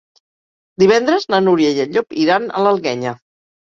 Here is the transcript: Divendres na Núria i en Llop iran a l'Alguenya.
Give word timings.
Divendres 0.85 1.29
na 1.35 1.43
Núria 1.51 1.77
i 1.79 1.87
en 1.87 1.95
Llop 1.97 2.21
iran 2.27 2.53
a 2.57 2.67
l'Alguenya. 2.69 3.19